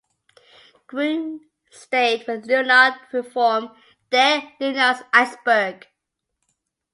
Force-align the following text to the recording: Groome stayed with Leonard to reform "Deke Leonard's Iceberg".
Groome 0.87 1.51
stayed 1.69 2.25
with 2.27 2.47
Leonard 2.47 2.99
to 3.11 3.17
reform 3.17 3.69
"Deke 4.09 4.55
Leonard's 4.59 5.03
Iceberg". 5.13 5.85